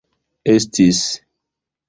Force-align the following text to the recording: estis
estis 0.53 1.03